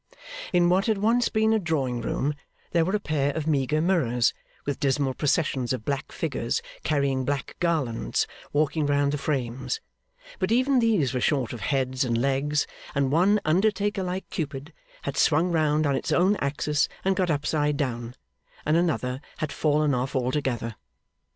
In 0.51 0.67
what 0.67 0.87
had 0.87 0.97
once 0.97 1.29
been 1.29 1.53
a 1.53 1.59
drawing 1.59 2.01
room, 2.01 2.33
there 2.71 2.83
were 2.83 2.95
a 2.95 2.99
pair 2.99 3.35
of 3.37 3.45
meagre 3.45 3.81
mirrors, 3.81 4.33
with 4.65 4.79
dismal 4.79 5.13
processions 5.13 5.73
of 5.73 5.85
black 5.85 6.11
figures 6.11 6.63
carrying 6.83 7.23
black 7.23 7.55
garlands, 7.59 8.25
walking 8.51 8.87
round 8.87 9.11
the 9.13 9.19
frames; 9.19 9.79
but 10.39 10.51
even 10.51 10.79
these 10.79 11.13
were 11.13 11.21
short 11.21 11.53
of 11.53 11.59
heads 11.61 12.03
and 12.03 12.17
legs, 12.17 12.65
and 12.95 13.11
one 13.11 13.39
undertaker 13.45 14.01
like 14.01 14.27
Cupid 14.31 14.73
had 15.03 15.17
swung 15.17 15.51
round 15.51 15.85
on 15.85 15.95
its 15.95 16.11
own 16.11 16.35
axis 16.37 16.89
and 17.05 17.15
got 17.15 17.29
upside 17.29 17.77
down, 17.77 18.15
and 18.65 18.75
another 18.77 19.21
had 19.37 19.51
fallen 19.51 19.93
off 19.93 20.15
altogether. 20.15 20.77